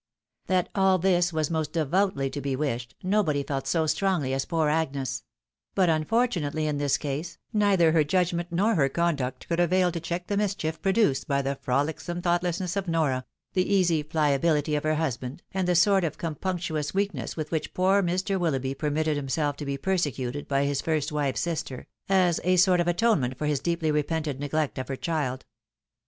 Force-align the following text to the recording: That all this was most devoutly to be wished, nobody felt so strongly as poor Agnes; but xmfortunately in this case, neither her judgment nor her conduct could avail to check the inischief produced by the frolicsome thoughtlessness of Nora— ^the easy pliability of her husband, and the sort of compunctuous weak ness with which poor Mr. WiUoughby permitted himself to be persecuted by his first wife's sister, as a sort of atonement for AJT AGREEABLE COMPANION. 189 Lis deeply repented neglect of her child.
That 0.47 0.67
all 0.73 0.97
this 0.97 1.31
was 1.31 1.51
most 1.51 1.73
devoutly 1.73 2.31
to 2.31 2.41
be 2.41 2.55
wished, 2.55 2.95
nobody 3.03 3.43
felt 3.43 3.67
so 3.67 3.85
strongly 3.85 4.33
as 4.33 4.45
poor 4.45 4.67
Agnes; 4.67 5.21
but 5.75 5.89
xmfortunately 5.89 6.67
in 6.67 6.79
this 6.79 6.97
case, 6.97 7.37
neither 7.53 7.91
her 7.91 8.03
judgment 8.03 8.47
nor 8.49 8.73
her 8.73 8.89
conduct 8.89 9.47
could 9.47 9.59
avail 9.59 9.91
to 9.91 9.99
check 9.99 10.25
the 10.25 10.33
inischief 10.33 10.81
produced 10.81 11.27
by 11.27 11.43
the 11.43 11.53
frolicsome 11.61 12.19
thoughtlessness 12.19 12.75
of 12.75 12.87
Nora— 12.87 13.25
^the 13.55 13.61
easy 13.63 14.01
pliability 14.01 14.73
of 14.73 14.81
her 14.85 14.95
husband, 14.95 15.43
and 15.51 15.67
the 15.67 15.75
sort 15.75 16.03
of 16.03 16.17
compunctuous 16.17 16.95
weak 16.95 17.13
ness 17.13 17.37
with 17.37 17.51
which 17.51 17.75
poor 17.75 18.01
Mr. 18.01 18.39
WiUoughby 18.39 18.75
permitted 18.75 19.17
himself 19.17 19.55
to 19.57 19.65
be 19.67 19.77
persecuted 19.77 20.47
by 20.47 20.65
his 20.65 20.81
first 20.81 21.11
wife's 21.11 21.41
sister, 21.41 21.85
as 22.09 22.41
a 22.43 22.55
sort 22.55 22.79
of 22.79 22.87
atonement 22.87 23.37
for 23.37 23.45
AJT 23.45 23.45
AGREEABLE 23.45 23.51
COMPANION. 23.51 23.51
189 23.51 23.51
Lis 23.51 23.59
deeply 23.59 23.91
repented 23.91 24.39
neglect 24.39 24.79
of 24.79 24.87
her 24.87 24.95
child. 24.95 25.45